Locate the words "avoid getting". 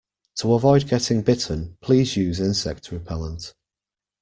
0.55-1.21